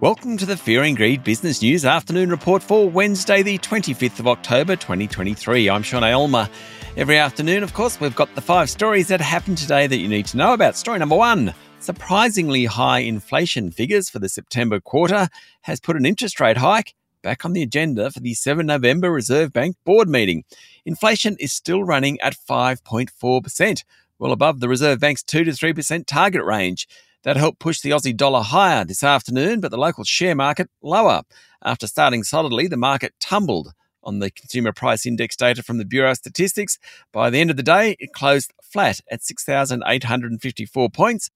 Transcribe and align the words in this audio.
Welcome 0.00 0.36
to 0.36 0.46
the 0.46 0.56
Fear 0.56 0.84
and 0.84 0.96
Greed 0.96 1.24
Business 1.24 1.60
News 1.60 1.84
Afternoon 1.84 2.30
Report 2.30 2.62
for 2.62 2.88
Wednesday, 2.88 3.42
the 3.42 3.58
25th 3.58 4.20
of 4.20 4.28
October 4.28 4.76
2023. 4.76 5.68
I'm 5.68 5.82
Sean 5.82 6.04
Aylmer. 6.04 6.48
Every 6.96 7.18
afternoon, 7.18 7.64
of 7.64 7.74
course, 7.74 8.00
we've 8.00 8.14
got 8.14 8.32
the 8.36 8.40
five 8.40 8.70
stories 8.70 9.08
that 9.08 9.20
happened 9.20 9.58
today 9.58 9.88
that 9.88 9.98
you 9.98 10.06
need 10.06 10.26
to 10.26 10.36
know 10.36 10.52
about. 10.52 10.76
Story 10.76 11.00
number 11.00 11.16
one 11.16 11.52
surprisingly 11.80 12.66
high 12.66 13.00
inflation 13.00 13.72
figures 13.72 14.08
for 14.08 14.20
the 14.20 14.28
September 14.28 14.78
quarter 14.78 15.28
has 15.62 15.80
put 15.80 15.96
an 15.96 16.06
interest 16.06 16.38
rate 16.38 16.58
hike 16.58 16.94
back 17.22 17.44
on 17.44 17.52
the 17.52 17.62
agenda 17.64 18.08
for 18.12 18.20
the 18.20 18.34
7 18.34 18.64
November 18.64 19.10
Reserve 19.10 19.52
Bank 19.52 19.74
board 19.84 20.08
meeting. 20.08 20.44
Inflation 20.86 21.36
is 21.40 21.52
still 21.52 21.82
running 21.82 22.20
at 22.20 22.36
5.4%, 22.36 23.82
well 24.20 24.30
above 24.30 24.60
the 24.60 24.68
Reserve 24.68 25.00
Bank's 25.00 25.24
2 25.24 25.42
to 25.42 25.50
3% 25.50 26.06
target 26.06 26.44
range. 26.44 26.86
That 27.24 27.36
helped 27.36 27.58
push 27.58 27.80
the 27.80 27.90
Aussie 27.90 28.16
dollar 28.16 28.42
higher 28.42 28.84
this 28.84 29.02
afternoon, 29.02 29.60
but 29.60 29.70
the 29.70 29.76
local 29.76 30.04
share 30.04 30.34
market 30.34 30.70
lower. 30.82 31.22
After 31.64 31.86
starting 31.86 32.22
solidly, 32.22 32.68
the 32.68 32.76
market 32.76 33.14
tumbled 33.18 33.72
on 34.04 34.20
the 34.20 34.30
consumer 34.30 34.72
price 34.72 35.04
index 35.04 35.36
data 35.36 35.62
from 35.62 35.78
the 35.78 35.84
Bureau 35.84 36.12
of 36.12 36.16
Statistics. 36.16 36.78
By 37.12 37.30
the 37.30 37.40
end 37.40 37.50
of 37.50 37.56
the 37.56 37.62
day, 37.62 37.96
it 37.98 38.12
closed 38.12 38.52
flat 38.62 39.00
at 39.10 39.22
6,854 39.24 40.90
points. 40.90 41.30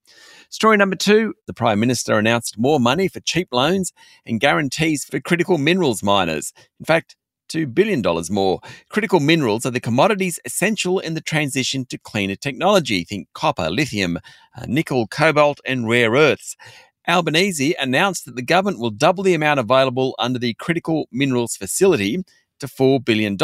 Story 0.48 0.76
number 0.76 0.96
two 0.96 1.34
the 1.46 1.54
Prime 1.54 1.80
Minister 1.80 2.18
announced 2.18 2.58
more 2.58 2.78
money 2.80 3.08
for 3.08 3.20
cheap 3.20 3.48
loans 3.52 3.92
and 4.24 4.40
guarantees 4.40 5.04
for 5.04 5.20
critical 5.20 5.58
minerals 5.58 6.02
miners. 6.02 6.52
In 6.78 6.86
fact, 6.86 7.16
$2 7.52 7.74
billion 7.74 8.02
more. 8.30 8.60
Critical 8.88 9.20
minerals 9.20 9.66
are 9.66 9.70
the 9.70 9.80
commodities 9.80 10.40
essential 10.44 10.98
in 10.98 11.14
the 11.14 11.20
transition 11.20 11.84
to 11.86 11.98
cleaner 11.98 12.36
technology. 12.36 13.04
Think 13.04 13.28
copper, 13.34 13.70
lithium, 13.70 14.18
uh, 14.56 14.64
nickel, 14.66 15.06
cobalt, 15.06 15.60
and 15.66 15.88
rare 15.88 16.12
earths. 16.12 16.56
Albanese 17.08 17.74
announced 17.80 18.26
that 18.26 18.36
the 18.36 18.42
government 18.42 18.78
will 18.78 18.90
double 18.90 19.24
the 19.24 19.34
amount 19.34 19.58
available 19.58 20.14
under 20.18 20.38
the 20.38 20.54
Critical 20.54 21.08
Minerals 21.10 21.56
Facility 21.56 22.24
to 22.62 22.66
$4 22.66 23.04
billion. 23.04 23.36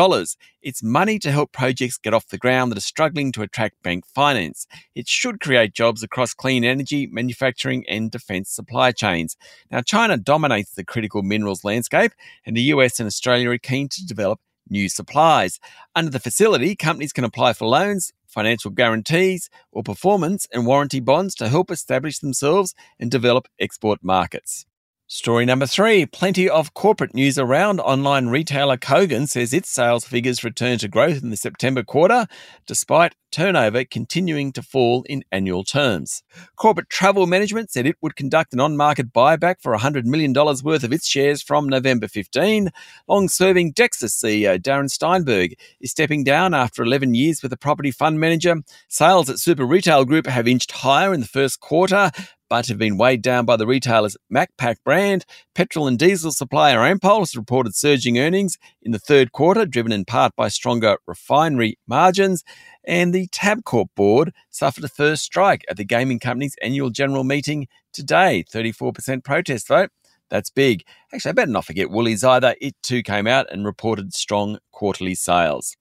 It's 0.62 0.82
money 0.82 1.18
to 1.18 1.30
help 1.30 1.52
projects 1.52 1.98
get 1.98 2.14
off 2.14 2.28
the 2.28 2.38
ground 2.38 2.72
that 2.72 2.78
are 2.78 2.80
struggling 2.80 3.32
to 3.32 3.42
attract 3.42 3.82
bank 3.82 4.06
finance. 4.06 4.66
It 4.94 5.08
should 5.08 5.40
create 5.40 5.74
jobs 5.74 6.02
across 6.02 6.32
clean 6.34 6.64
energy, 6.64 7.06
manufacturing, 7.06 7.84
and 7.88 8.10
defence 8.10 8.50
supply 8.50 8.92
chains. 8.92 9.36
Now, 9.70 9.80
China 9.80 10.16
dominates 10.16 10.72
the 10.72 10.84
critical 10.84 11.22
minerals 11.22 11.64
landscape, 11.64 12.12
and 12.46 12.56
the 12.56 12.62
US 12.74 13.00
and 13.00 13.06
Australia 13.06 13.50
are 13.50 13.58
keen 13.58 13.88
to 13.90 14.06
develop 14.06 14.40
new 14.70 14.88
supplies. 14.88 15.58
Under 15.94 16.10
the 16.10 16.20
facility, 16.20 16.76
companies 16.76 17.12
can 17.12 17.24
apply 17.24 17.54
for 17.54 17.66
loans, 17.66 18.12
financial 18.26 18.70
guarantees, 18.70 19.50
or 19.72 19.82
performance 19.82 20.46
and 20.52 20.66
warranty 20.66 21.00
bonds 21.00 21.34
to 21.36 21.48
help 21.48 21.70
establish 21.70 22.20
themselves 22.20 22.74
and 23.00 23.10
develop 23.10 23.48
export 23.58 23.98
markets. 24.02 24.64
Story 25.10 25.46
number 25.46 25.64
three 25.64 26.04
plenty 26.04 26.50
of 26.50 26.74
corporate 26.74 27.14
news 27.14 27.38
around 27.38 27.80
online 27.80 28.26
retailer 28.26 28.76
Kogan 28.76 29.26
says 29.26 29.54
its 29.54 29.70
sales 29.70 30.04
figures 30.04 30.44
returned 30.44 30.80
to 30.80 30.88
growth 30.88 31.22
in 31.22 31.30
the 31.30 31.36
September 31.38 31.82
quarter, 31.82 32.26
despite 32.66 33.14
turnover 33.32 33.84
continuing 33.84 34.52
to 34.52 34.62
fall 34.62 35.04
in 35.08 35.24
annual 35.32 35.64
terms. 35.64 36.22
Corporate 36.56 36.90
Travel 36.90 37.26
Management 37.26 37.70
said 37.70 37.86
it 37.86 37.96
would 38.02 38.16
conduct 38.16 38.52
an 38.52 38.60
on 38.60 38.76
market 38.76 39.10
buyback 39.10 39.56
for 39.62 39.74
$100 39.74 40.04
million 40.04 40.34
worth 40.34 40.84
of 40.84 40.92
its 40.92 41.06
shares 41.06 41.42
from 41.42 41.70
November 41.70 42.06
15. 42.06 42.68
Long 43.06 43.28
serving 43.28 43.72
Dexus 43.72 44.14
CEO 44.14 44.58
Darren 44.58 44.90
Steinberg 44.90 45.54
is 45.80 45.90
stepping 45.90 46.22
down 46.22 46.52
after 46.52 46.82
11 46.82 47.14
years 47.14 47.40
with 47.40 47.50
the 47.50 47.56
property 47.56 47.90
fund 47.90 48.20
manager. 48.20 48.56
Sales 48.88 49.30
at 49.30 49.38
Super 49.38 49.64
Retail 49.64 50.04
Group 50.04 50.26
have 50.26 50.46
inched 50.46 50.72
higher 50.72 51.14
in 51.14 51.20
the 51.20 51.26
first 51.26 51.60
quarter, 51.60 52.10
but 52.48 52.66
have 52.66 52.78
been 52.78 52.98
weighed 52.98 53.22
down 53.22 53.44
by 53.44 53.56
the 53.56 53.66
retailer's 53.66 54.16
Macpac 54.32 54.76
brand. 54.84 55.24
Petrol 55.54 55.86
and 55.86 55.98
diesel 55.98 56.32
supplier 56.32 56.78
Ampol 56.78 57.20
has 57.20 57.36
reported 57.36 57.74
surging 57.74 58.18
earnings 58.18 58.58
in 58.82 58.92
the 58.92 58.98
third 58.98 59.32
quarter, 59.32 59.66
driven 59.66 59.92
in 59.92 60.04
part 60.04 60.34
by 60.36 60.48
stronger 60.48 60.96
refinery 61.06 61.78
margins. 61.86 62.42
And 62.84 63.14
the 63.14 63.28
Tabcorp 63.28 63.88
board 63.94 64.32
suffered 64.50 64.84
a 64.84 64.88
first 64.88 65.24
strike 65.24 65.64
at 65.68 65.76
the 65.76 65.84
gaming 65.84 66.18
company's 66.18 66.56
annual 66.62 66.90
general 66.90 67.24
meeting 67.24 67.68
today. 67.92 68.44
34% 68.52 69.24
protest 69.24 69.68
vote. 69.68 69.90
That's 70.30 70.50
big. 70.50 70.84
Actually, 71.12 71.30
I 71.30 71.32
better 71.32 71.50
not 71.50 71.64
forget 71.64 71.90
Woolies 71.90 72.24
either. 72.24 72.54
It 72.60 72.74
too 72.82 73.02
came 73.02 73.26
out 73.26 73.46
and 73.50 73.64
reported 73.64 74.14
strong 74.14 74.58
quarterly 74.72 75.14
sales. 75.14 75.76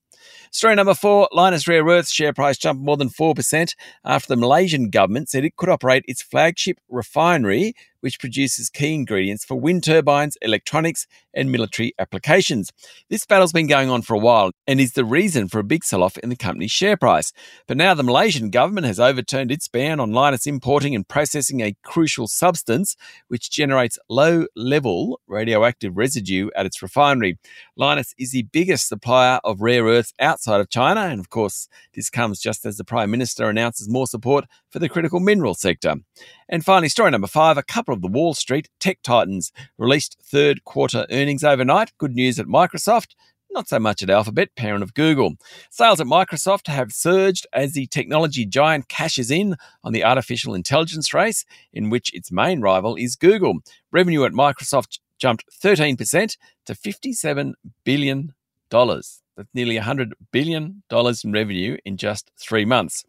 Story 0.50 0.74
number 0.74 0.94
four 0.94 1.28
Lynas 1.32 1.68
Rare 1.68 1.84
Earths 1.84 2.10
share 2.10 2.32
price 2.32 2.58
jumped 2.58 2.82
more 2.82 2.96
than 2.96 3.08
4% 3.08 3.74
after 4.04 4.28
the 4.28 4.40
Malaysian 4.40 4.90
government 4.90 5.28
said 5.28 5.44
it 5.44 5.56
could 5.56 5.68
operate 5.68 6.04
its 6.08 6.22
flagship 6.22 6.78
refinery 6.88 7.74
which 8.00 8.20
produces 8.20 8.70
key 8.70 8.94
ingredients 8.94 9.44
for 9.44 9.58
wind 9.58 9.84
turbines, 9.84 10.36
electronics, 10.42 11.06
and 11.34 11.52
military 11.52 11.94
applications. 11.98 12.70
This 13.08 13.24
battle's 13.24 13.52
been 13.52 13.66
going 13.66 13.90
on 13.90 14.02
for 14.02 14.14
a 14.14 14.18
while 14.18 14.50
and 14.66 14.80
is 14.80 14.92
the 14.92 15.04
reason 15.04 15.48
for 15.48 15.60
a 15.60 15.64
big 15.64 15.84
sell 15.84 16.02
off 16.02 16.18
in 16.18 16.30
the 16.30 16.36
company's 16.36 16.70
share 16.70 16.96
price. 16.96 17.32
But 17.66 17.76
now 17.76 17.94
the 17.94 18.02
Malaysian 18.02 18.50
government 18.50 18.86
has 18.86 18.98
overturned 18.98 19.52
its 19.52 19.68
ban 19.68 20.00
on 20.00 20.10
Lynas 20.10 20.46
importing 20.46 20.94
and 20.94 21.06
processing 21.06 21.60
a 21.60 21.76
crucial 21.84 22.26
substance 22.26 22.96
which 23.28 23.50
generates 23.50 23.98
low 24.08 24.46
level 24.56 25.20
radioactive 25.26 25.96
residue 25.96 26.48
at 26.56 26.66
its 26.66 26.82
refinery. 26.82 27.38
Lynas 27.78 28.14
is 28.18 28.32
the 28.32 28.42
biggest 28.42 28.88
supplier 28.88 29.40
of 29.44 29.60
rare 29.60 29.84
earths 29.84 30.12
outside 30.18 30.60
of 30.60 30.70
China, 30.70 31.00
and 31.02 31.20
of 31.20 31.30
course, 31.30 31.68
this 31.94 32.10
comes 32.10 32.40
just 32.40 32.66
as 32.66 32.76
the 32.76 32.84
Prime 32.84 33.10
Minister 33.10 33.48
announces 33.48 33.88
more 33.88 34.06
support 34.06 34.44
for 34.70 34.78
the 34.78 34.88
critical 34.88 35.20
mineral 35.20 35.54
sector. 35.54 35.94
And 36.48 36.64
finally, 36.64 36.88
story 36.88 37.10
number 37.10 37.26
five 37.26 37.58
a 37.58 37.62
couple 37.62 37.92
of 37.92 38.00
the 38.00 38.08
Wall 38.08 38.34
Street 38.34 38.68
tech 38.80 39.02
titans 39.02 39.52
released 39.76 40.16
third 40.22 40.64
quarter 40.64 41.06
earnings 41.10 41.44
overnight. 41.44 41.92
Good 41.98 42.14
news 42.14 42.38
at 42.38 42.46
Microsoft. 42.46 43.14
Not 43.50 43.68
so 43.68 43.78
much 43.78 44.02
at 44.02 44.10
Alphabet, 44.10 44.54
parent 44.56 44.82
of 44.82 44.94
Google. 44.94 45.34
Sales 45.70 46.00
at 46.00 46.06
Microsoft 46.06 46.68
have 46.68 46.92
surged 46.92 47.46
as 47.52 47.72
the 47.72 47.86
technology 47.86 48.44
giant 48.44 48.88
cashes 48.88 49.30
in 49.30 49.56
on 49.82 49.92
the 49.92 50.04
artificial 50.04 50.54
intelligence 50.54 51.14
race, 51.14 51.44
in 51.72 51.88
which 51.88 52.12
its 52.14 52.30
main 52.30 52.60
rival 52.60 52.94
is 52.96 53.16
Google. 53.16 53.58
Revenue 53.90 54.24
at 54.24 54.32
Microsoft 54.32 54.98
jumped 55.18 55.44
13% 55.50 56.36
to 56.66 56.74
$57 56.74 57.52
billion. 57.84 58.34
That's 58.70 59.54
nearly 59.54 59.78
$100 59.78 60.12
billion 60.30 60.82
in 60.90 61.32
revenue 61.32 61.76
in 61.84 61.96
just 61.96 62.30
three 62.38 62.64
months. 62.64 63.04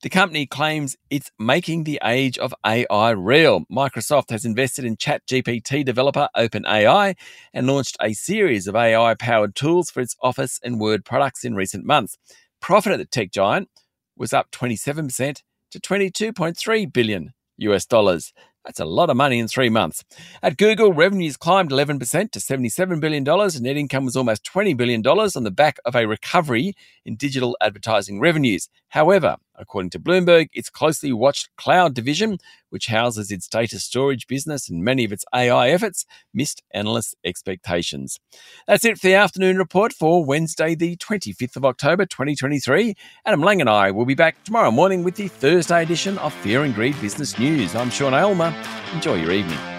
The 0.00 0.08
company 0.08 0.46
claims 0.46 0.96
it's 1.10 1.32
making 1.40 1.82
the 1.82 1.98
age 2.04 2.38
of 2.38 2.54
AI 2.64 3.10
real. 3.10 3.64
Microsoft 3.68 4.30
has 4.30 4.44
invested 4.44 4.84
in 4.84 4.96
ChatGPT 4.96 5.84
developer 5.84 6.28
OpenAI 6.36 7.16
and 7.52 7.66
launched 7.66 7.96
a 8.00 8.12
series 8.12 8.68
of 8.68 8.76
AI 8.76 9.14
powered 9.14 9.56
tools 9.56 9.90
for 9.90 10.00
its 10.00 10.14
Office 10.22 10.60
and 10.62 10.78
Word 10.78 11.04
products 11.04 11.44
in 11.44 11.56
recent 11.56 11.84
months. 11.84 12.16
Profit 12.60 12.92
at 12.92 12.98
the 12.98 13.06
tech 13.06 13.32
giant 13.32 13.70
was 14.16 14.32
up 14.32 14.52
27% 14.52 15.42
to 15.72 15.80
22.3 15.80 16.92
billion 16.92 17.32
US 17.56 17.84
dollars. 17.84 18.32
That's 18.64 18.78
a 18.78 18.84
lot 18.84 19.10
of 19.10 19.16
money 19.16 19.40
in 19.40 19.48
three 19.48 19.70
months. 19.70 20.04
At 20.42 20.58
Google, 20.58 20.92
revenues 20.92 21.36
climbed 21.36 21.70
11% 21.70 22.30
to 22.32 22.38
$77 22.38 23.00
billion, 23.00 23.26
and 23.26 23.60
net 23.62 23.76
income 23.76 24.04
was 24.04 24.14
almost 24.14 24.44
$20 24.44 24.76
billion 24.76 25.04
on 25.06 25.42
the 25.42 25.50
back 25.50 25.78
of 25.84 25.96
a 25.96 26.06
recovery 26.06 26.74
in 27.04 27.16
digital 27.16 27.56
advertising 27.60 28.20
revenues. 28.20 28.68
However, 28.90 29.38
according 29.58 29.90
to 29.90 29.98
Bloomberg, 29.98 30.48
its 30.52 30.70
closely 30.70 31.12
watched 31.12 31.54
cloud 31.56 31.94
division, 31.94 32.38
which 32.70 32.86
houses 32.86 33.30
its 33.30 33.48
data 33.48 33.78
storage 33.78 34.26
business 34.26 34.68
and 34.68 34.84
many 34.84 35.04
of 35.04 35.12
its 35.12 35.24
AI 35.34 35.70
efforts, 35.70 36.06
missed 36.32 36.62
analysts' 36.72 37.14
expectations. 37.24 38.18
That's 38.66 38.84
it 38.84 38.98
for 38.98 39.06
the 39.06 39.14
afternoon 39.14 39.58
report 39.58 39.92
for 39.92 40.24
Wednesday, 40.24 40.74
the 40.74 40.96
25th 40.96 41.56
of 41.56 41.64
October, 41.64 42.06
2023. 42.06 42.94
Adam 43.26 43.42
Lang 43.42 43.60
and 43.60 43.70
I 43.70 43.90
will 43.90 44.06
be 44.06 44.14
back 44.14 44.42
tomorrow 44.44 44.70
morning 44.70 45.02
with 45.02 45.16
the 45.16 45.28
Thursday 45.28 45.82
edition 45.82 46.18
of 46.18 46.32
Fear 46.34 46.64
and 46.64 46.74
Greed 46.74 47.00
Business 47.00 47.38
News. 47.38 47.74
I'm 47.74 47.90
Sean 47.90 48.14
Aylmer. 48.14 48.54
Enjoy 48.94 49.14
your 49.14 49.32
evening. 49.32 49.77